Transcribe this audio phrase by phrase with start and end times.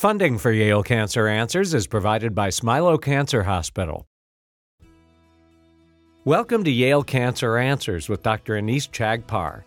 [0.00, 4.06] Funding for Yale Cancer Answers is provided by Smilow Cancer Hospital.
[6.24, 8.54] Welcome to Yale Cancer Answers with Dr.
[8.54, 9.64] Anees Chagpar.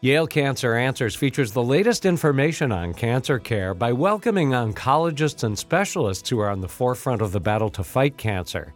[0.00, 6.28] Yale Cancer Answers features the latest information on cancer care by welcoming oncologists and specialists
[6.28, 8.74] who are on the forefront of the battle to fight cancer.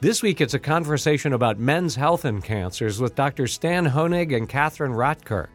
[0.00, 3.46] This week, it's a conversation about men's health and cancers with Dr.
[3.46, 5.48] Stan Honig and Katherine Rotker.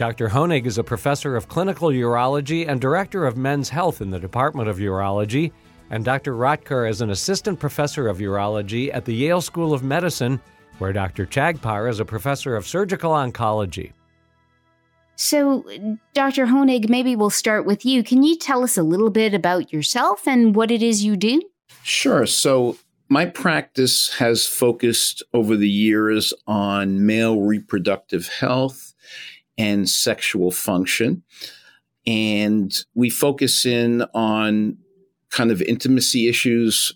[0.00, 0.30] Dr.
[0.30, 4.66] Honig is a professor of clinical urology and director of men's health in the Department
[4.66, 5.52] of Urology,
[5.90, 6.32] and Dr.
[6.32, 10.40] Rotker is an assistant professor of urology at the Yale School of Medicine,
[10.78, 11.26] where Dr.
[11.26, 13.92] Chagpar is a professor of surgical oncology.
[15.16, 15.66] So,
[16.14, 16.46] Dr.
[16.46, 18.02] Honig, maybe we'll start with you.
[18.02, 21.42] Can you tell us a little bit about yourself and what it is you do?
[21.82, 22.24] Sure.
[22.24, 22.78] So,
[23.10, 28.94] my practice has focused over the years on male reproductive health
[29.60, 31.22] and sexual function.
[32.06, 34.78] And we focus in on
[35.28, 36.94] kind of intimacy issues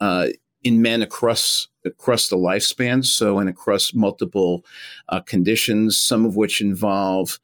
[0.00, 0.28] uh,
[0.62, 4.64] in men across across the lifespan, so and across multiple
[5.08, 7.40] uh, conditions, some of which involve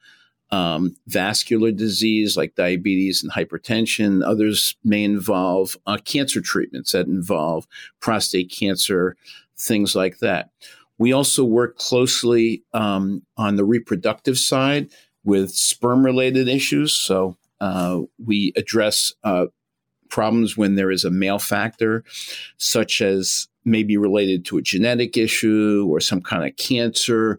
[0.53, 4.25] um, vascular disease like diabetes and hypertension.
[4.25, 7.67] Others may involve uh, cancer treatments that involve
[7.99, 9.17] prostate cancer,
[9.59, 10.51] things like that.
[11.01, 14.91] We also work closely um, on the reproductive side
[15.25, 16.93] with sperm related issues.
[16.93, 19.47] So uh, we address uh,
[20.11, 22.05] problems when there is a male factor,
[22.59, 27.39] such as maybe related to a genetic issue or some kind of cancer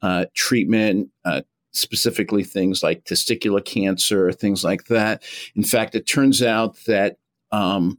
[0.00, 1.10] uh, treatment.
[1.26, 5.22] Uh, specifically, things like testicular cancer, things like that.
[5.54, 7.18] In fact, it turns out that
[7.52, 7.98] um,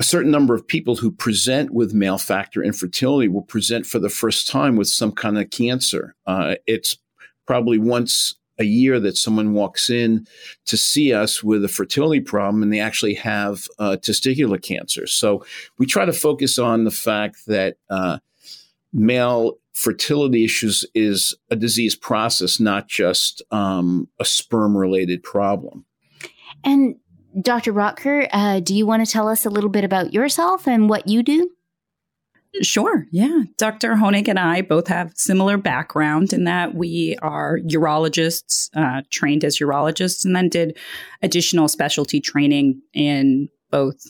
[0.00, 4.08] a certain number of people who present with male factor infertility will present for the
[4.08, 6.14] first time with some kind of cancer.
[6.26, 6.96] Uh, it's
[7.46, 10.26] probably once a year that someone walks in
[10.66, 15.06] to see us with a fertility problem and they actually have uh, testicular cancer.
[15.06, 15.44] So
[15.78, 18.18] we try to focus on the fact that uh,
[18.92, 25.84] male fertility issues is a disease process, not just um, a sperm related problem.
[26.64, 26.96] And
[27.40, 27.72] Dr.
[27.72, 31.06] Rotker, uh, do you want to tell us a little bit about yourself and what
[31.06, 31.50] you do?
[32.62, 33.06] Sure.
[33.10, 33.42] Yeah.
[33.58, 33.94] Dr.
[33.94, 39.58] Honig and I both have similar background in that we are urologists, uh, trained as
[39.58, 40.76] urologists, and then did
[41.22, 44.06] additional specialty training in both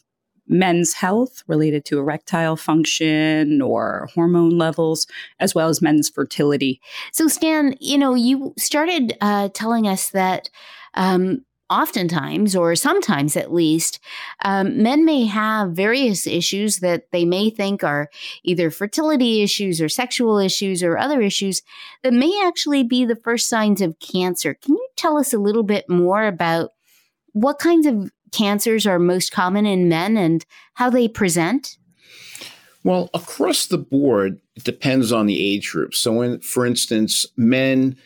[0.47, 5.07] men's health related to erectile function or hormone levels,
[5.41, 6.81] as well as men's fertility.
[7.13, 10.49] So, Stan, you know, you started uh, telling us that
[10.95, 14.01] um, oftentimes, or sometimes at least,
[14.45, 18.09] um, men may have various issues that they may think are
[18.43, 21.63] either fertility issues or sexual issues or other issues
[22.03, 24.55] that may actually be the first signs of cancer.
[24.55, 26.71] Can you tell us a little bit more about
[27.33, 31.77] what kinds of cancers are most common in men and how they present?
[32.85, 35.95] Well, across the board, it depends on the age group.
[35.95, 37.97] So, for instance, men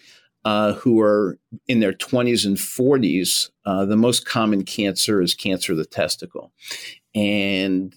[0.44, 1.38] uh, who are
[1.69, 6.53] in their 20s and 40s, uh, the most common cancer is cancer of the testicle.
[7.14, 7.94] And,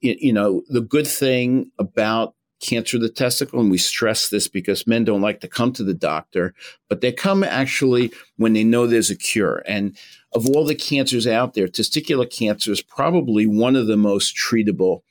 [0.00, 4.86] you know, the good thing about cancer of the testicle, and we stress this because
[4.86, 6.54] men don't like to come to the doctor,
[6.88, 9.62] but they come actually when they know there's a cure.
[9.66, 9.96] And
[10.32, 15.02] of all the cancers out there, testicular cancer is probably one of the most treatable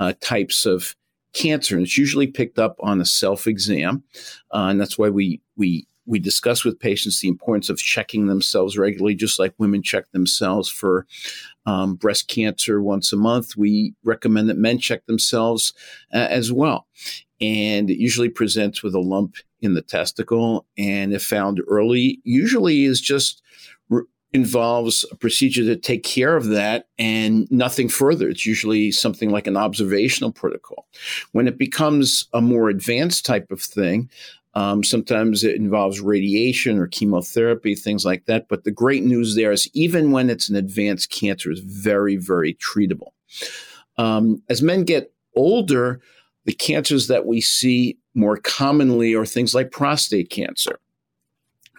[0.00, 0.96] uh, types of
[1.32, 1.76] cancer.
[1.76, 4.04] And it's usually picked up on a self exam.
[4.52, 8.76] Uh, and that's why we, we we discuss with patients the importance of checking themselves
[8.76, 11.06] regularly, just like women check themselves for
[11.66, 13.56] um, breast cancer once a month.
[13.56, 15.72] We recommend that men check themselves
[16.12, 16.86] uh, as well.
[17.40, 20.66] And it usually presents with a lump in the testicle.
[20.76, 23.42] And if found early, usually is just
[23.88, 24.02] re-
[24.32, 28.28] involves a procedure to take care of that and nothing further.
[28.28, 30.86] It's usually something like an observational protocol.
[31.32, 34.08] When it becomes a more advanced type of thing,
[34.54, 38.48] um, sometimes it involves radiation or chemotherapy, things like that.
[38.48, 42.54] But the great news there is even when it's an advanced cancer, it's very, very
[42.54, 43.12] treatable.
[43.96, 46.00] Um, as men get older,
[46.44, 50.78] the cancers that we see more commonly are things like prostate cancer.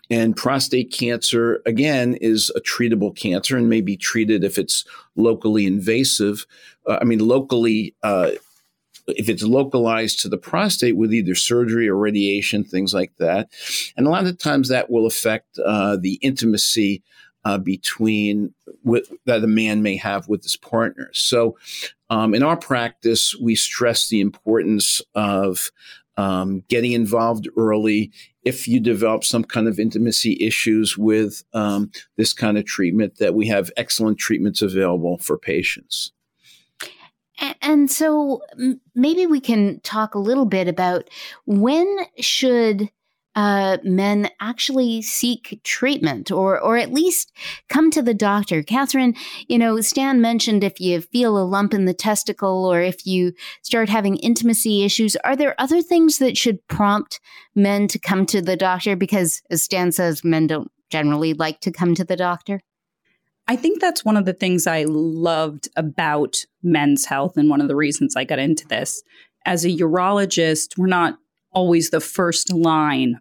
[0.09, 4.85] And prostate cancer, again, is a treatable cancer and may be treated if it's
[5.15, 6.45] locally invasive.
[6.87, 8.31] Uh, I mean, locally uh,
[9.07, 13.49] if it's localized to the prostate with either surgery or radiation, things like that.
[13.97, 17.03] And a lot of times that will affect uh, the intimacy
[17.45, 18.53] uh, between
[18.83, 21.09] with, that a man may have with his partner.
[21.13, 21.57] So,
[22.09, 25.71] um, in our practice, we stress the importance of
[26.15, 28.11] um, getting involved early
[28.43, 33.33] if you develop some kind of intimacy issues with um, this kind of treatment that
[33.33, 36.11] we have excellent treatments available for patients
[37.61, 38.41] and so
[38.95, 41.09] maybe we can talk a little bit about
[41.45, 42.89] when should
[43.35, 47.31] uh, men actually seek treatment or or at least
[47.67, 48.61] come to the doctor.
[48.61, 49.15] Katherine,
[49.47, 53.33] you know, Stan mentioned if you feel a lump in the testicle or if you
[53.63, 57.19] start having intimacy issues, are there other things that should prompt
[57.55, 58.95] men to come to the doctor?
[58.95, 62.61] Because as Stan says, men don't generally like to come to the doctor.
[63.47, 67.67] I think that's one of the things I loved about men's health and one of
[67.67, 69.03] the reasons I got into this.
[69.45, 71.17] As a urologist, we're not
[71.51, 73.19] always the first line.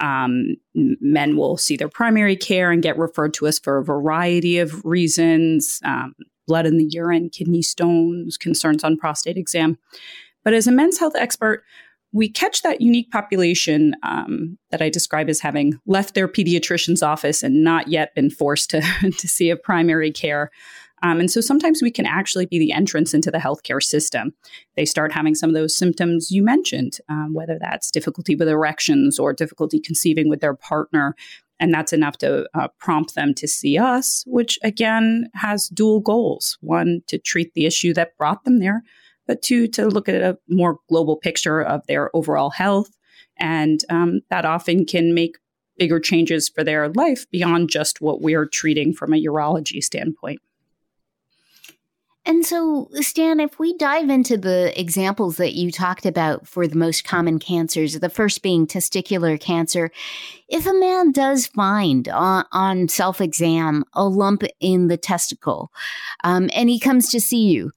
[0.00, 4.58] Um, men will see their primary care and get referred to us for a variety
[4.58, 6.14] of reasons um,
[6.46, 9.78] blood in the urine, kidney stones, concerns on prostate exam.
[10.42, 11.64] But as a men's health expert,
[12.12, 17.42] we catch that unique population um, that I describe as having left their pediatrician's office
[17.42, 18.80] and not yet been forced to,
[19.18, 20.50] to see a primary care.
[21.04, 24.32] Um, and so sometimes we can actually be the entrance into the healthcare system.
[24.74, 29.18] They start having some of those symptoms you mentioned, um, whether that's difficulty with erections
[29.18, 31.14] or difficulty conceiving with their partner.
[31.60, 36.56] And that's enough to uh, prompt them to see us, which again has dual goals
[36.62, 38.82] one, to treat the issue that brought them there,
[39.26, 42.90] but two, to look at a more global picture of their overall health.
[43.36, 45.36] And um, that often can make
[45.76, 50.40] bigger changes for their life beyond just what we're treating from a urology standpoint.
[52.26, 56.76] And so, Stan, if we dive into the examples that you talked about for the
[56.76, 59.90] most common cancers, the first being testicular cancer,
[60.48, 65.70] if a man does find on, on self exam a lump in the testicle
[66.22, 67.72] um, and he comes to see you,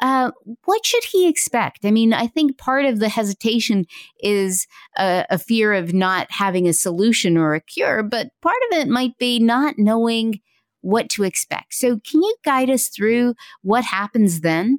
[0.00, 0.30] uh,
[0.66, 1.84] what should he expect?
[1.84, 3.86] I mean, I think part of the hesitation
[4.20, 4.66] is
[4.98, 8.88] a, a fear of not having a solution or a cure, but part of it
[8.88, 10.40] might be not knowing
[10.86, 11.74] what to expect.
[11.74, 14.78] So, can you guide us through what happens then?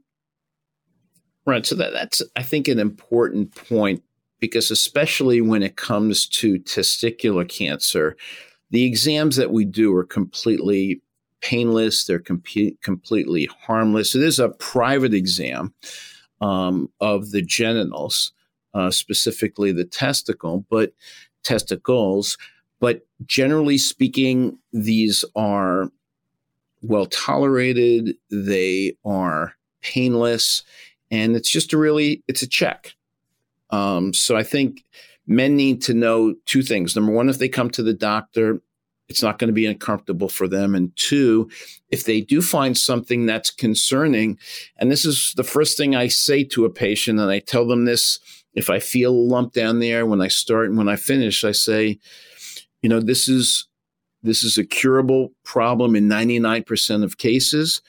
[1.45, 1.65] Right.
[1.65, 4.01] So, that, that's, I think, an important point
[4.39, 8.15] because, especially when it comes to testicular cancer,
[8.69, 11.01] the exams that we do are completely
[11.42, 12.44] painless, they're com-
[12.81, 14.15] completely harmless.
[14.15, 15.74] It is a private exam
[16.42, 18.31] um, of the genitals,
[18.74, 20.94] uh, specifically the testicle, but
[21.44, 22.38] testicles.
[22.80, 25.90] But generally speaking, these are
[26.82, 30.64] well tolerated, they are painless,
[31.10, 32.94] and it's just a really it's a check.
[33.70, 34.84] Um, so I think
[35.26, 36.96] men need to know two things.
[36.96, 38.62] Number one, if they come to the doctor,
[39.10, 40.76] it's not going to be uncomfortable for them.
[40.76, 41.50] And two,
[41.90, 44.38] if they do find something that's concerning,
[44.78, 47.86] and this is the first thing I say to a patient, and I tell them
[47.86, 48.20] this
[48.54, 51.52] if I feel a lump down there when I start and when I finish, I
[51.52, 52.00] say,
[52.82, 53.68] you know, this is
[54.24, 57.82] this is a curable problem in 99% of cases,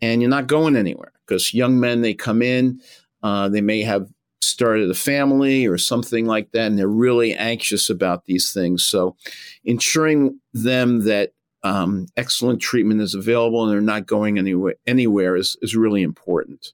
[0.00, 2.80] and you're not going anywhere because young men, they come in,
[3.22, 4.08] uh, they may have
[4.40, 8.84] started a family or something like that, and they're really anxious about these things.
[8.84, 9.16] So,
[9.64, 15.56] ensuring them that um, excellent treatment is available and they're not going anywhere, anywhere is,
[15.62, 16.72] is really important.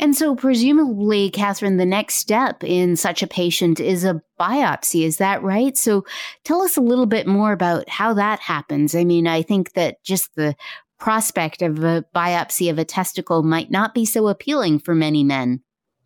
[0.00, 5.04] And so, presumably, Katherine, the next step in such a patient is a biopsy.
[5.04, 5.76] Is that right?
[5.76, 6.06] So,
[6.42, 8.94] tell us a little bit more about how that happens.
[8.94, 10.56] I mean, I think that just the
[10.98, 15.62] prospect of a biopsy of a testicle might not be so appealing for many men.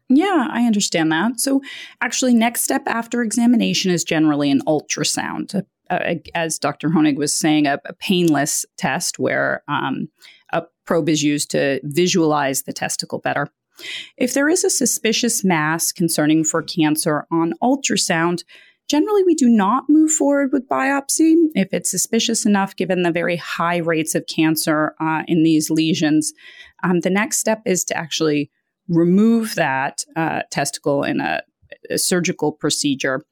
[0.09, 1.39] Yeah, I understand that.
[1.39, 1.63] So,
[2.01, 5.65] actually, next step after examination is generally an ultrasound.
[5.89, 6.89] Uh, as Dr.
[6.89, 10.09] Honig was saying, a, a painless test where um,
[10.53, 13.49] a probe is used to visualize the testicle better.
[14.16, 18.45] If there is a suspicious mass concerning for cancer on ultrasound,
[18.88, 23.37] generally we do not move forward with biopsy if it's suspicious enough given the very
[23.37, 26.33] high rates of cancer uh, in these lesions.
[26.83, 28.50] Um, the next step is to actually
[28.88, 31.40] remove that uh, testicle in a,
[31.90, 33.25] a surgical procedure.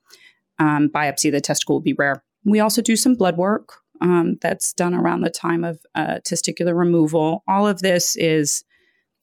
[0.59, 2.23] Um, biopsy of the testicle will be rare.
[2.45, 6.77] We also do some blood work um, that's done around the time of uh, testicular
[6.77, 7.45] removal.
[7.47, 8.65] All of this is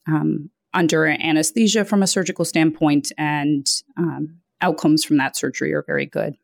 [0.07, 6.05] um, under anesthesia from a surgical standpoint, and um, outcomes from that surgery are very
[6.05, 6.35] good.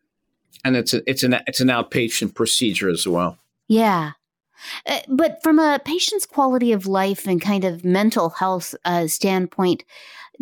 [0.64, 3.38] And it's a, it's an it's an outpatient procedure as well.
[3.68, 4.12] Yeah.
[4.88, 9.84] Uh, but from a patient's quality of life and kind of mental health uh, standpoint,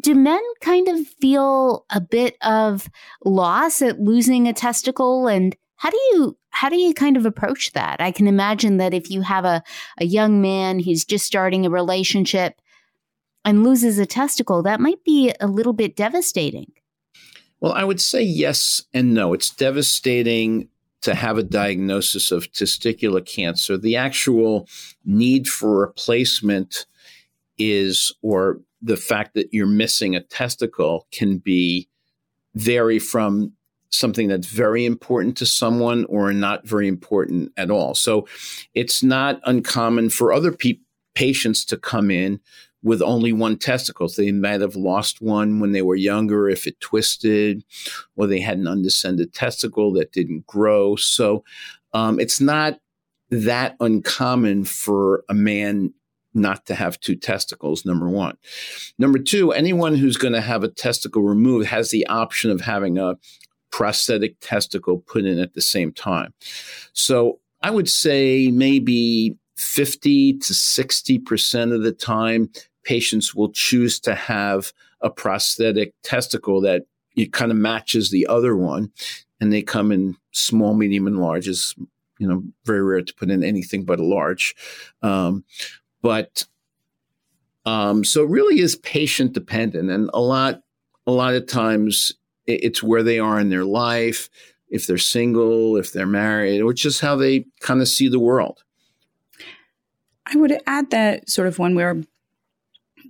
[0.02, 2.90] do men kind of feel a bit of
[3.26, 7.72] loss at losing a testicle and how do you how do you kind of approach
[7.74, 9.62] that i can imagine that if you have a,
[10.00, 12.60] a young man who's just starting a relationship
[13.46, 16.72] and loses a testicle, that might be a little bit devastating.
[17.60, 19.34] Well, I would say yes and no.
[19.34, 20.70] It's devastating
[21.02, 23.78] to have a diagnosis of testicular cancer.
[23.78, 24.68] The actual
[25.06, 26.86] need for replacement
[27.58, 31.90] is, or the fact that you're missing a testicle can be
[32.56, 33.54] vary from
[33.90, 37.94] something that's very important to someone or not very important at all.
[37.94, 38.28] So
[38.74, 40.80] it's not uncommon for other pe-
[41.14, 42.40] patients to come in
[42.84, 44.08] with only one testicle.
[44.10, 47.64] They might have lost one when they were younger if it twisted,
[48.16, 50.96] or they had an undescended testicle that didn't grow.
[50.96, 51.44] So
[51.94, 52.80] um, it's not
[53.30, 55.94] that uncommon for a man
[56.34, 58.38] not to have two testicles, number one.
[58.98, 62.98] Number two, anyone who's going to have a testicle removed has the option of having
[62.98, 63.18] a
[63.72, 66.34] prosthetic testicle put in at the same time.
[66.94, 72.52] So I would say maybe 50 to 60% of the time,
[72.84, 76.84] patients will choose to have a prosthetic testicle that
[77.16, 78.92] it kind of matches the other one.
[79.40, 81.48] And they come in small, medium, and large.
[81.48, 81.76] Is
[82.18, 84.56] you know very rare to put in anything but a large.
[85.02, 85.44] Um,
[86.02, 86.46] but
[87.66, 90.62] um, so it really is patient dependent, and a lot
[91.06, 92.14] a lot of times
[92.46, 94.30] it's where they are in their life,
[94.70, 98.64] if they're single, if they're married, or just how they kind of see the world.
[100.26, 102.04] I would add that sort of when we're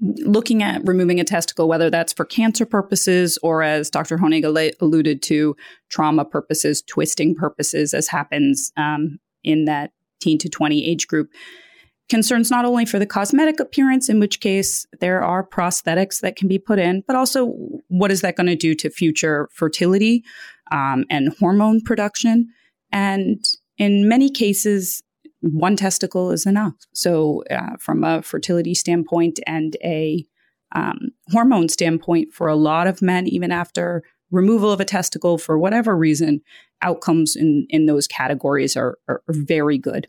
[0.04, 4.18] looking at removing a testicle, whether that's for cancer purposes or, as Dr.
[4.18, 4.44] Honig
[4.82, 5.56] alluded to,
[5.90, 11.30] trauma purposes, twisting purposes, as happens um, in that teen to 20 age group,
[12.10, 16.48] concerns not only for the cosmetic appearance, in which case there are prosthetics that can
[16.48, 17.48] be put in, but also
[17.88, 20.24] what is that going to do to future fertility
[20.72, 22.48] um, and hormone production.
[22.92, 23.44] And
[23.78, 25.02] in many cases,
[25.44, 26.74] one testicle is enough.
[26.94, 30.26] So, uh, from a fertility standpoint and a
[30.74, 35.60] um, hormone standpoint, for a lot of men, even after removal of a testicle for
[35.60, 36.42] whatever reason,
[36.82, 40.08] outcomes in, in those categories are, are, are very good.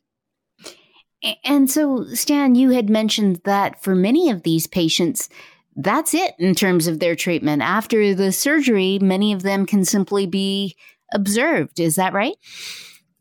[1.45, 5.29] And so, Stan, you had mentioned that for many of these patients,
[5.77, 7.63] that's it in terms of their treatment.
[7.63, 10.77] After the surgery, many of them can simply be
[11.13, 11.81] observed.
[11.81, 12.37] Is that right?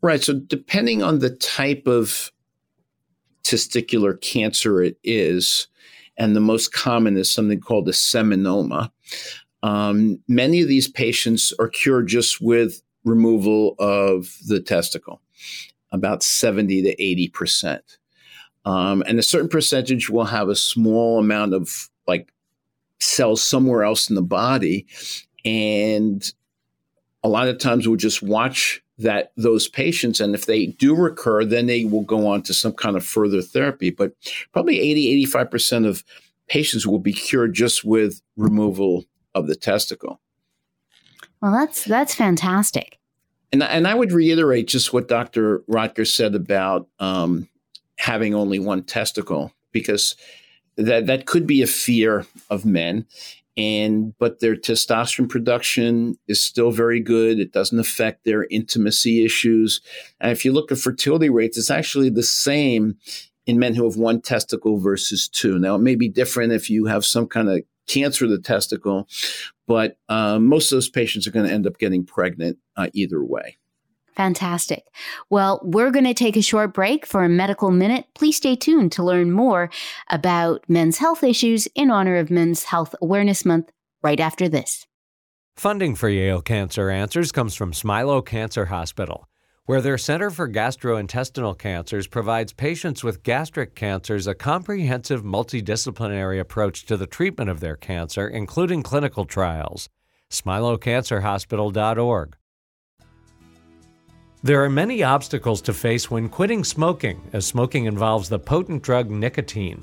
[0.04, 0.22] Right.
[0.22, 2.30] So, depending on the type of
[3.42, 5.66] testicular cancer it is,
[6.18, 8.90] and the most common is something called a seminoma.
[9.62, 15.22] Um, many of these patients are cured just with removal of the testicle,
[15.90, 17.96] about 70 to 80 percent.
[18.66, 22.30] Um, and a certain percentage will have a small amount of like
[23.00, 24.86] cells somewhere else in the body.
[25.46, 26.30] And
[27.22, 31.44] a lot of times we'll just watch that those patients and if they do recur
[31.44, 33.90] then they will go on to some kind of further therapy.
[33.90, 34.12] But
[34.52, 36.04] probably 80 85% of
[36.48, 40.20] patients will be cured just with removal of the testicle.
[41.40, 42.98] Well that's that's fantastic.
[43.52, 47.48] And, and i would reiterate just what dr rotker said about um,
[47.96, 50.16] having only one testicle because
[50.76, 53.06] that that could be a fear of men
[53.56, 57.38] and but their testosterone production is still very good.
[57.38, 59.80] It doesn't affect their intimacy issues.
[60.20, 62.96] And if you look at fertility rates it's actually the same
[63.46, 65.58] in men who have one testicle versus two.
[65.58, 69.06] Now it may be different if you have some kind of cancer of the testicle
[69.66, 73.22] but uh, most of those patients are going to end up getting pregnant uh, either
[73.22, 73.58] way
[74.16, 74.84] Fantastic.
[75.28, 78.06] Well, we're going to take a short break for a medical minute.
[78.14, 79.70] Please stay tuned to learn more
[80.08, 83.70] about men's health issues in honor of Men's Health Awareness Month
[84.02, 84.86] right after this.
[85.56, 89.28] Funding for Yale Cancer Answers comes from Smilow Cancer Hospital,
[89.66, 96.84] where their Center for Gastrointestinal Cancers provides patients with gastric cancers a comprehensive multidisciplinary approach
[96.86, 99.88] to the treatment of their cancer, including clinical trials.
[100.30, 102.36] SmilowCancerHospital.org.
[104.44, 109.08] There are many obstacles to face when quitting smoking, as smoking involves the potent drug
[109.08, 109.82] nicotine.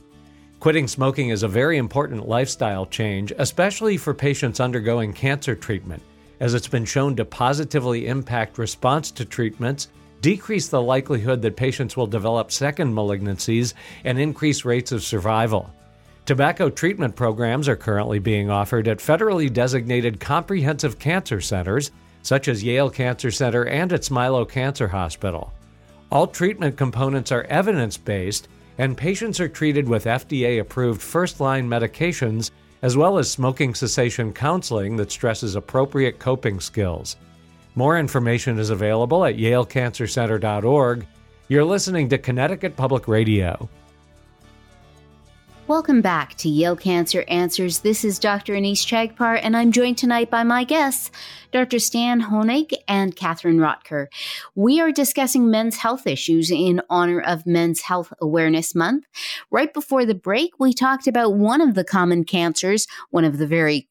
[0.59, 6.03] Quitting smoking is a very important lifestyle change, especially for patients undergoing cancer treatment,
[6.39, 9.87] as it's been shown to positively impact response to treatments,
[10.21, 15.73] decrease the likelihood that patients will develop second malignancies, and increase rates of survival.
[16.27, 21.89] Tobacco treatment programs are currently being offered at federally designated comprehensive cancer centers
[22.23, 25.53] such as Yale Cancer Center and at Smilow Cancer Hospital.
[26.11, 28.47] All treatment components are evidence based,
[28.77, 32.51] and patients are treated with FDA approved first line medications
[32.81, 37.15] as well as smoking cessation counseling that stresses appropriate coping skills.
[37.75, 41.05] More information is available at yalecancercenter.org.
[41.47, 43.69] You're listening to Connecticut Public Radio.
[45.71, 47.79] Welcome back to Yale Cancer Answers.
[47.79, 48.55] This is Dr.
[48.55, 51.11] Anees Chagpar, and I'm joined tonight by my guests,
[51.53, 51.79] Dr.
[51.79, 54.07] Stan Honig and Katherine Rotker.
[54.53, 59.05] We are discussing men's health issues in honor of Men's Health Awareness Month.
[59.49, 63.47] Right before the break, we talked about one of the common cancers, one of the
[63.47, 63.87] very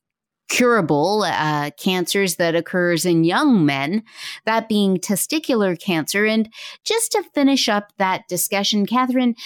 [0.51, 4.03] curable uh, cancers that occurs in young men,
[4.45, 6.27] that being testicular cancer.
[6.27, 6.53] And
[6.85, 9.37] just to finish up that discussion, Katherine,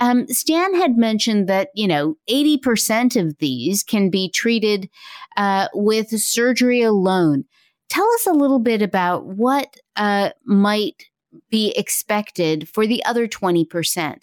[0.00, 4.88] um, Stan had mentioned that, you know, 80% of these can be treated
[5.36, 7.44] uh, with surgery alone.
[7.88, 11.06] Tell us a little bit about what uh, might
[11.50, 14.22] be expected for the other 20%.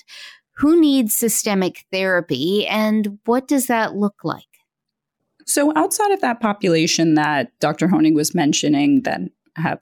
[0.58, 4.56] Who needs systemic therapy and what does that look like?
[5.47, 7.87] So, outside of that population that Dr.
[7.87, 9.21] Honig was mentioning that
[9.55, 9.81] have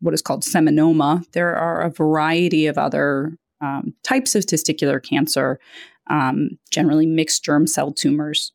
[0.00, 5.60] what is called seminoma, there are a variety of other um, types of testicular cancer,
[6.08, 8.52] um, generally mixed germ cell tumors.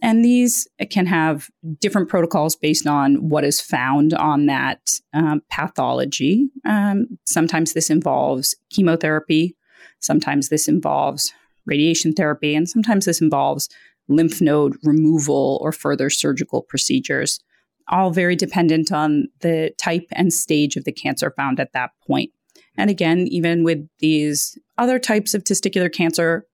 [0.00, 1.50] And these can have
[1.80, 4.80] different protocols based on what is found on that
[5.12, 6.48] um, pathology.
[6.64, 9.56] Um, sometimes this involves chemotherapy,
[9.98, 11.32] sometimes this involves
[11.66, 13.68] radiation therapy, and sometimes this involves
[14.08, 17.40] lymph node removal or further surgical procedures,
[17.88, 22.30] all very dependent on the type and stage of the cancer found at that point.
[22.76, 26.46] And again, even with these other types of testicular cancer,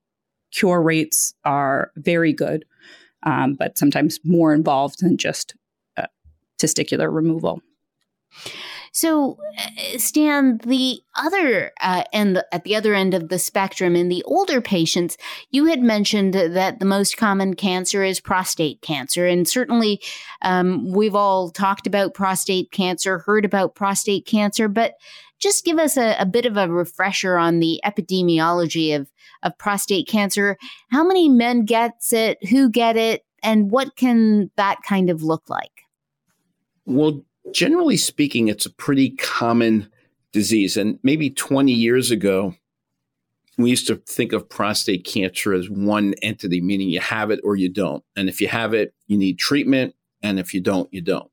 [0.52, 2.64] cure rates are very good,
[3.24, 5.54] um, but sometimes more involved than just
[5.96, 6.06] uh,
[6.58, 7.60] testicular removal.
[8.94, 14.22] So, uh, Stan, the other uh, at the other end of the spectrum, in the
[14.22, 15.16] older patients,
[15.50, 20.00] you had mentioned that the most common cancer is prostate cancer, and certainly
[20.42, 24.94] um, we've all talked about prostate cancer, heard about prostate cancer, but
[25.40, 29.10] just give us a, a bit of a refresher on the epidemiology of
[29.42, 30.56] of prostate cancer.
[30.92, 32.38] How many men gets it?
[32.46, 33.24] Who get it?
[33.42, 35.82] And what can that kind of look like?
[36.86, 39.90] Well, generally speaking, it's a pretty common
[40.32, 40.76] disease.
[40.76, 42.54] And maybe 20 years ago,
[43.56, 47.56] we used to think of prostate cancer as one entity, meaning you have it or
[47.56, 48.02] you don't.
[48.16, 49.94] And if you have it, you need treatment.
[50.22, 51.30] And if you don't, you don't.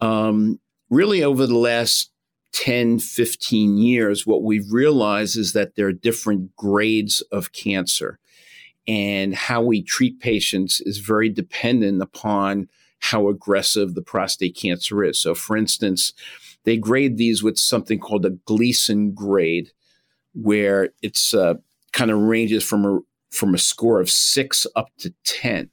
[0.00, 2.10] Um, really, over the last
[2.52, 8.18] 10, 15 years, what we've realized is that there are different grades of cancer.
[8.86, 12.68] And how we treat patients is very dependent upon
[13.02, 15.20] how aggressive the prostate cancer is.
[15.20, 16.12] So, for instance,
[16.64, 19.70] they grade these with something called a Gleason grade,
[20.34, 21.54] where it's uh,
[21.92, 25.70] kind of ranges from a from a score of six up to ten.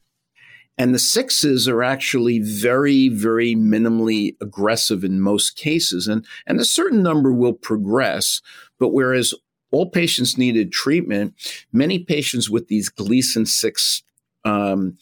[0.78, 6.08] And the sixes are actually very, very minimally aggressive in most cases.
[6.08, 8.42] And, and a certain number will progress.
[8.80, 9.34] But whereas
[9.72, 11.34] all patients needed treatment,
[11.74, 14.04] many patients with these Gleason 6
[14.46, 14.98] um,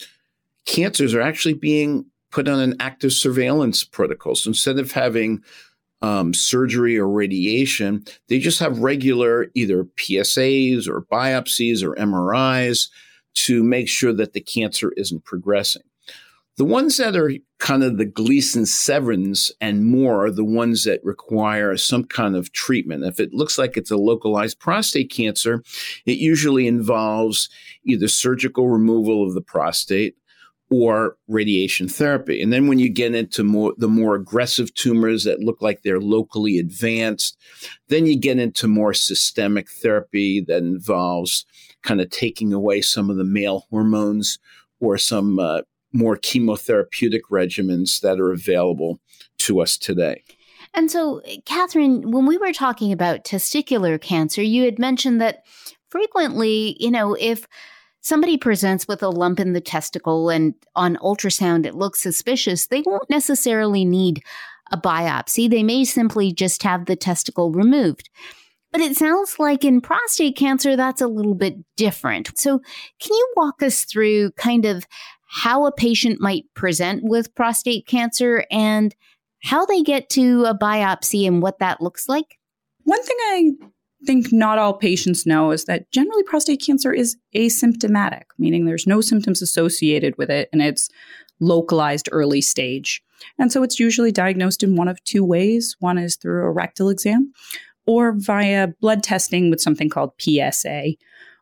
[0.66, 2.08] cancers are actually being
[2.38, 4.36] put on an active surveillance protocol.
[4.36, 5.44] So instead of having
[6.04, 12.90] um, surgery or radiation, they just have regular either PSAs or biopsies or MRIs
[13.46, 15.82] to make sure that the cancer isn't progressing.
[16.58, 21.04] The ones that are kind of the Gleason sevens and more are the ones that
[21.04, 23.04] require some kind of treatment.
[23.04, 25.64] If it looks like it's a localized prostate cancer,
[26.06, 27.50] it usually involves
[27.84, 30.18] either surgical removal of the prostate,
[30.70, 32.42] or radiation therapy.
[32.42, 36.02] And then when you get into more the more aggressive tumors that look like they're
[36.02, 37.38] locally advanced,
[37.88, 41.46] then you get into more systemic therapy that involves
[41.84, 44.40] kind of taking away some of the male hormones
[44.80, 45.62] or some uh,
[45.94, 49.00] more chemotherapeutic regimens that are available
[49.38, 50.24] to us today.
[50.74, 55.44] And so, Katherine, when we were talking about testicular cancer, you had mentioned that
[55.90, 57.48] frequently, you know, if
[58.08, 62.82] somebody presents with a lump in the testicle and on ultrasound it looks suspicious, they
[62.86, 64.24] won't necessarily need
[64.72, 65.50] a biopsy.
[65.50, 68.10] They may simply just have the testicle removed.
[68.72, 72.38] But it sounds like in prostate cancer, that's a little bit different.
[72.38, 72.60] So,
[73.00, 74.86] can you walk us through kind of
[75.30, 78.94] how a patient might present with prostate cancer and
[79.44, 82.38] how they get to a biopsy and what that looks like?
[82.84, 83.52] One thing I
[84.06, 89.02] think not all patients know is that generally prostate cancer is asymptomatic, meaning there's no
[89.02, 90.90] symptoms associated with it and it's
[91.40, 93.02] localized early stage.
[93.40, 95.76] And so it's usually diagnosed in one of two ways.
[95.80, 97.32] One is through a rectal exam
[97.86, 100.94] or via blood testing with something called PSA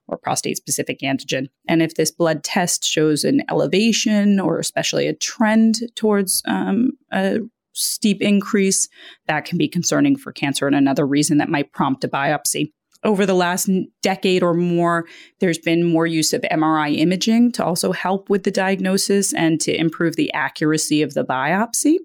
[0.08, 1.48] or prostate specific antigen.
[1.68, 7.40] And if this blood test shows an elevation or especially a trend towards um, a
[7.76, 8.88] steep increase,
[9.28, 12.72] that can be concerning for cancer and another reason that might prompt a biopsy.
[13.04, 13.70] over the last
[14.02, 15.06] decade or more,
[15.40, 19.80] there's been more use of MRI imaging to also help with the diagnosis and to
[19.80, 21.98] improve the accuracy of the biopsy.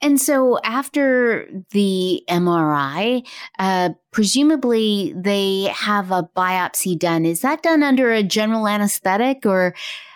[0.00, 3.26] And so, after the MRI,
[3.58, 7.26] uh, presumably they have a biopsy done.
[7.26, 9.74] Is that done under a general anesthetic or?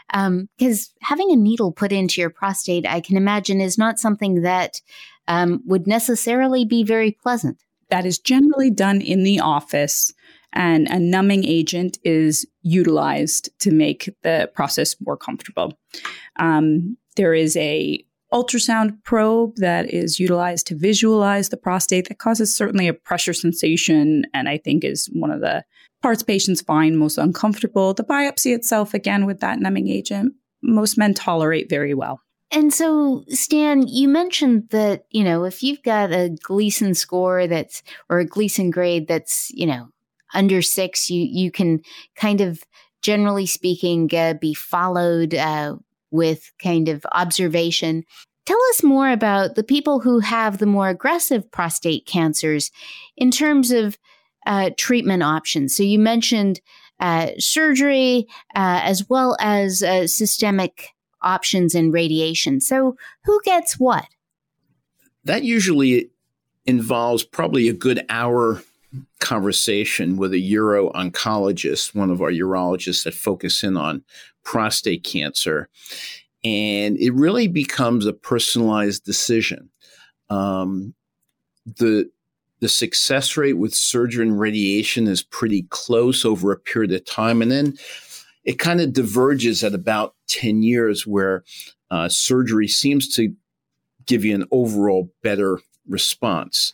[0.08, 4.42] Because um, having a needle put into your prostate, I can imagine, is not something
[4.42, 4.80] that
[5.26, 7.62] um, would necessarily be very pleasant.
[7.90, 10.12] That is generally done in the office
[10.52, 15.78] and a numbing agent is utilized to make the process more comfortable.
[16.36, 22.54] Um, there is a ultrasound probe that is utilized to visualize the prostate that causes
[22.54, 25.64] certainly a pressure sensation and I think is one of the
[26.02, 27.94] parts patients find most uncomfortable.
[27.94, 32.20] The biopsy itself, again, with that numbing agent, most men tolerate very well.
[32.50, 37.82] And so, Stan, you mentioned that, you know, if you've got a Gleason score that's,
[38.08, 39.88] or a Gleason grade that's, you know,
[40.32, 41.80] under six, you, you can
[42.16, 42.62] kind of,
[43.02, 45.76] generally speaking, uh, be followed uh,
[46.10, 48.04] with kind of observation.
[48.46, 52.70] Tell us more about the people who have the more aggressive prostate cancers
[53.14, 53.98] in terms of
[54.48, 55.76] uh, treatment options.
[55.76, 56.60] So you mentioned
[56.98, 60.88] uh, surgery uh, as well as uh, systemic
[61.22, 62.60] options and radiation.
[62.60, 64.06] So, who gets what?
[65.24, 66.10] That usually
[66.66, 68.62] involves probably a good hour
[69.20, 74.02] conversation with a uro oncologist, one of our urologists that focus in on
[74.42, 75.68] prostate cancer.
[76.42, 79.70] And it really becomes a personalized decision.
[80.30, 80.94] Um,
[81.66, 82.10] the
[82.60, 87.42] the success rate with surgery and radiation is pretty close over a period of time.
[87.42, 87.74] And then
[88.44, 91.44] it kind of diverges at about 10 years where
[91.90, 93.34] uh, surgery seems to
[94.06, 96.72] give you an overall better response.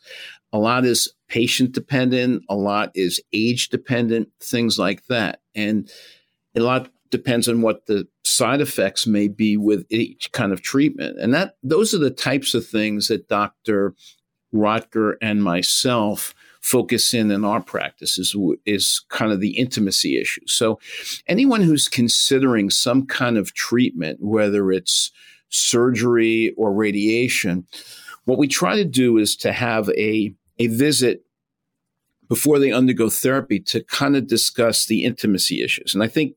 [0.53, 5.41] A lot is patient dependent, a lot is age dependent, things like that.
[5.55, 5.91] And
[6.55, 11.19] a lot depends on what the side effects may be with each kind of treatment.
[11.19, 13.95] And that those are the types of things that Dr.
[14.55, 20.47] Rotker and myself focus in in our practice is, is kind of the intimacy issue.
[20.47, 20.79] So
[21.27, 25.13] anyone who's considering some kind of treatment, whether it's
[25.51, 27.67] surgery or radiation,
[28.25, 31.25] what we try to do is to have a, a visit
[32.29, 35.95] before they undergo therapy to kind of discuss the intimacy issues.
[35.95, 36.35] And I think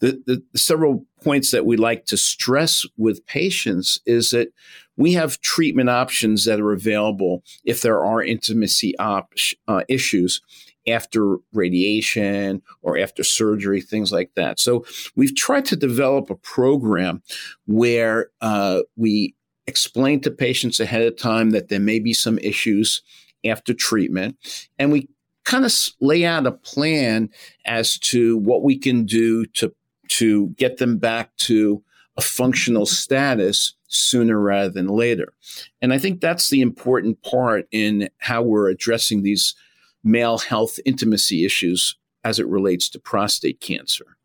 [0.00, 4.48] the, the, several points that we like to stress with patients is that
[4.96, 9.34] we have treatment options that are available if there are intimacy op-
[9.68, 10.40] uh, issues
[10.88, 14.60] after radiation or after surgery, things like that.
[14.60, 14.84] So
[15.16, 17.22] we've tried to develop a program
[17.66, 19.34] where uh, we
[19.66, 23.02] explain to patients ahead of time that there may be some issues
[23.44, 24.36] after treatment,
[24.78, 25.08] and we
[25.44, 27.30] kind of lay out a plan
[27.64, 29.72] as to what we can do to
[30.08, 31.82] to get them back to
[32.16, 35.32] a functional status sooner rather than later.
[35.80, 39.54] And I think that's the important part in how we're addressing these
[40.02, 44.16] male health intimacy issues as it relates to prostate cancer.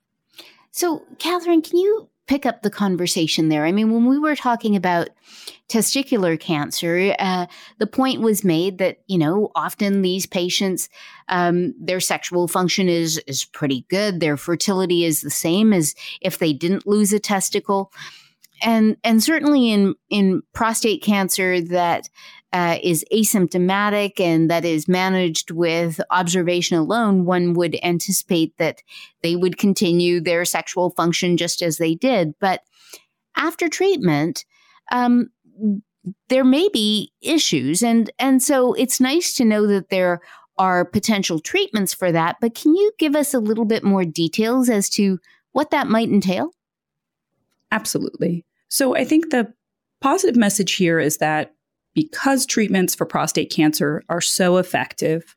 [0.72, 3.65] So, Katherine, can you pick up the conversation there?
[3.65, 5.10] I mean, when we were talking about
[5.67, 7.46] testicular cancer, uh,
[7.78, 10.88] the point was made that you know often these patients,
[11.28, 16.38] um, their sexual function is is pretty good, their fertility is the same as if
[16.38, 17.91] they didn't lose a testicle
[18.62, 22.08] and and certainly in in prostate cancer that
[22.54, 28.82] uh, is asymptomatic and that is managed with observation alone, one would anticipate that
[29.24, 32.34] they would continue their sexual function just as they did.
[32.40, 32.62] But
[33.36, 34.46] after treatment,
[34.92, 35.30] um,
[36.30, 40.22] there may be issues, and and so it's nice to know that there
[40.58, 42.38] are potential treatments for that.
[42.42, 45.20] But can you give us a little bit more details as to
[45.52, 46.52] what that might entail?
[47.72, 48.46] Absolutely.
[48.68, 49.54] So I think the
[50.02, 51.54] positive message here is that
[51.93, 55.36] because treatments for prostate cancer are so effective,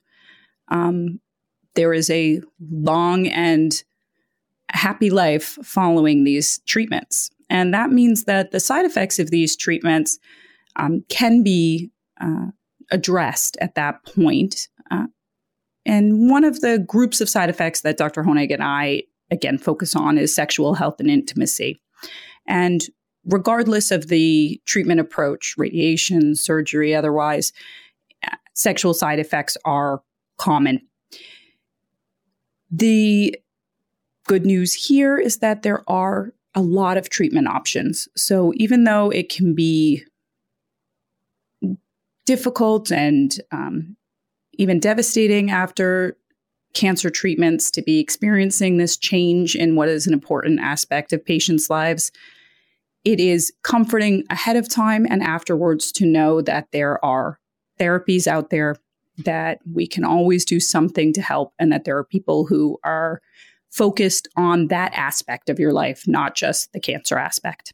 [0.69, 1.21] um,
[1.75, 3.83] there is a long and
[4.71, 7.31] happy life following these treatments.
[7.51, 10.19] And that means that the side effects of these treatments
[10.77, 11.91] um, can be
[12.21, 12.47] uh,
[12.91, 14.69] addressed at that point.
[14.91, 15.07] Uh,
[15.87, 18.23] and one of the groups of side effects that Dr.
[18.23, 21.81] Honig and I, again, focus on is sexual health and intimacy.
[22.47, 22.83] And
[23.27, 27.53] regardless of the treatment approach, radiation, surgery, otherwise,
[28.55, 30.03] sexual side effects are
[30.39, 30.81] common.
[32.71, 33.37] The
[34.27, 38.09] good news here is that there are a lot of treatment options.
[38.17, 40.05] So even though it can be
[42.27, 43.97] difficult and um,
[44.55, 46.17] even devastating after
[46.73, 51.71] cancer treatments, to be experiencing this change in what is an important aspect of patients'
[51.71, 52.11] lives,
[53.05, 57.39] it is comforting ahead of time and afterwards to know that there are
[57.79, 58.77] therapies out there
[59.19, 63.21] that we can always do something to help and that there are people who are
[63.71, 67.73] focused on that aspect of your life, not just the cancer aspect.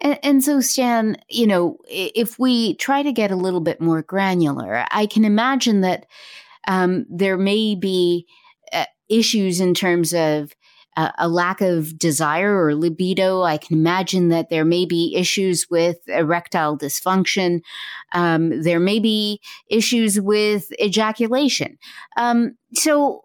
[0.00, 4.02] And, and, so, Stan, you know, if we try to get a little bit more
[4.02, 6.06] granular, I can imagine that
[6.68, 8.26] um, there may be
[8.72, 10.54] uh, issues in terms of
[10.96, 13.42] uh, a lack of desire or libido.
[13.42, 17.60] I can imagine that there may be issues with erectile dysfunction.
[18.12, 21.78] Um, there may be issues with ejaculation.
[22.16, 23.24] Um, so,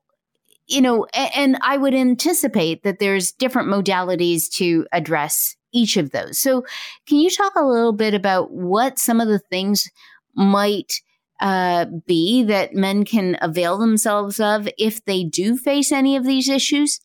[0.68, 6.12] you know, and, and I would anticipate that there's different modalities to address each of
[6.12, 6.40] those.
[6.40, 6.66] So,
[7.08, 9.90] can you talk a little bit about what some of the things
[10.36, 11.02] might
[11.40, 16.50] uh, be that men can avail themselves of if they do face any of these
[16.50, 17.00] issues?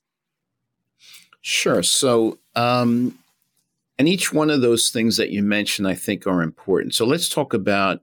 [1.47, 1.83] Sure.
[1.83, 3.19] So, um,
[3.99, 6.95] and each one of those things that you mentioned, I think, are important.
[6.95, 8.01] So, let's talk about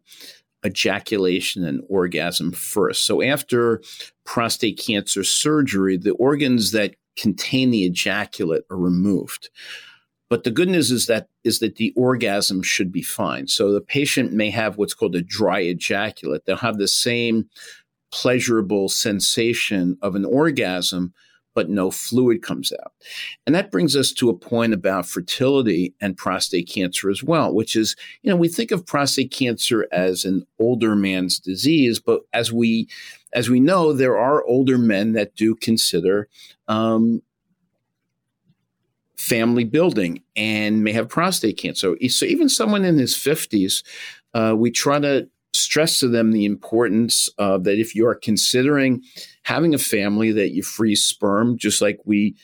[0.64, 3.04] ejaculation and orgasm first.
[3.04, 3.82] So, after
[4.26, 9.50] prostate cancer surgery, the organs that contain the ejaculate are removed.
[10.30, 13.48] But the good news is that is that the orgasm should be fine.
[13.48, 16.46] So the patient may have what's called a dry ejaculate.
[16.46, 17.50] They'll have the same
[18.12, 21.14] pleasurable sensation of an orgasm,
[21.54, 22.94] but no fluid comes out.
[23.46, 27.76] And that brings us to a point about fertility and prostate cancer as well, which
[27.76, 32.52] is, you know, we think of prostate cancer as an older man's disease, but as
[32.52, 32.88] we
[33.34, 36.28] as we know, there are older men that do consider
[36.68, 37.22] um,
[39.16, 41.96] family building and may have prostate cancer.
[42.10, 43.84] So even someone in his 50s,
[44.34, 49.04] uh, we try to stress to them the importance of that if you are considering
[49.44, 52.36] having a family that you freeze sperm, just like we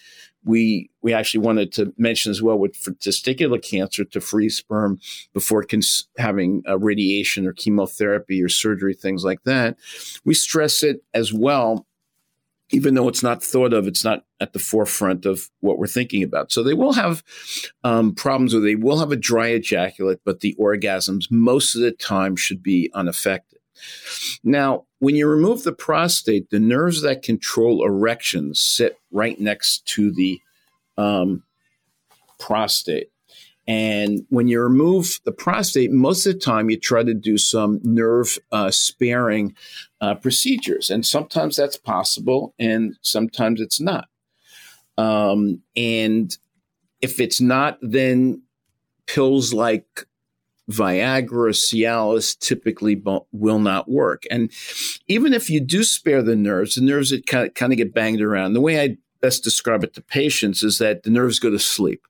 [0.44, 5.00] we we actually wanted to mention as well with testicular cancer to freeze sperm
[5.34, 9.78] before cons- having radiation or chemotherapy or surgery, things like that.
[10.24, 11.86] We stress it as well
[12.70, 16.22] even though it's not thought of, it's not at the forefront of what we're thinking
[16.22, 16.52] about.
[16.52, 17.24] So they will have
[17.84, 21.92] um, problems where they will have a dry ejaculate, but the orgasms most of the
[21.92, 23.60] time should be unaffected.
[24.44, 30.12] Now, when you remove the prostate, the nerves that control erections sit right next to
[30.12, 30.42] the
[30.98, 31.44] um,
[32.40, 33.12] prostate.
[33.68, 37.82] And when you remove the prostate, most of the time you try to do some
[37.84, 39.56] nerve uh, sparing
[40.00, 40.90] uh, procedures.
[40.90, 44.08] And sometimes that's possible, and sometimes it's not.
[44.98, 46.36] Um, and
[47.02, 48.42] if it's not, then
[49.06, 50.06] pills like
[50.70, 53.02] Viagra, Cialis typically
[53.32, 54.24] will not work.
[54.30, 54.52] And
[55.08, 57.94] even if you do spare the nerves, the nerves that kind of, kind of get
[57.94, 58.54] banged around.
[58.54, 62.06] The way I best describe it to patients is that the nerves go to sleep.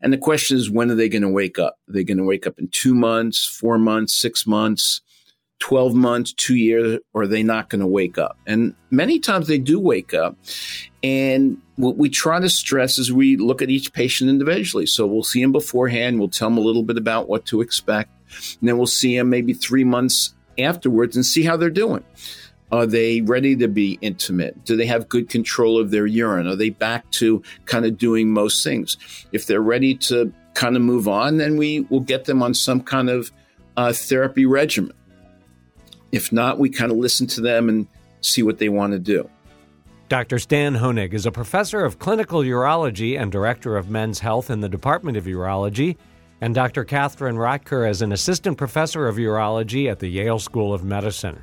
[0.00, 1.78] And the question is, when are they going to wake up?
[1.88, 5.00] Are they going to wake up in two months, four months, six months,
[5.58, 8.38] 12 months, two years, or are they not going to wake up?
[8.46, 10.36] And many times they do wake up.
[11.02, 14.86] And what we try to stress is we look at each patient individually.
[14.86, 18.10] So we'll see them beforehand, we'll tell them a little bit about what to expect,
[18.60, 22.04] and then we'll see them maybe three months afterwards and see how they're doing.
[22.72, 24.64] Are they ready to be intimate?
[24.64, 26.48] Do they have good control of their urine?
[26.48, 28.96] Are they back to kind of doing most things?
[29.30, 32.80] If they're ready to kind of move on, then we will get them on some
[32.80, 33.30] kind of
[33.76, 34.92] uh, therapy regimen.
[36.16, 37.86] If not, we kind of listen to them and
[38.22, 39.28] see what they want to do.
[40.08, 40.38] Dr.
[40.38, 44.68] Stan Honig is a professor of clinical urology and director of men's health in the
[44.68, 45.98] Department of Urology,
[46.40, 46.84] and Dr.
[46.84, 51.42] Katherine Rotker is an assistant professor of urology at the Yale School of Medicine.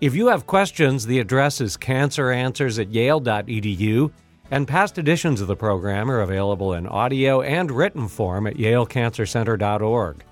[0.00, 4.10] If you have questions, the address is canceranswers at yale.edu,
[4.50, 10.24] and past editions of the program are available in audio and written form at yalecancercenter.org.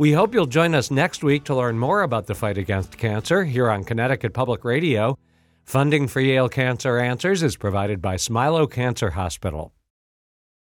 [0.00, 3.44] We hope you'll join us next week to learn more about the fight against cancer
[3.44, 5.18] here on Connecticut Public Radio.
[5.62, 9.74] Funding for Yale Cancer Answers is provided by Smilow Cancer Hospital.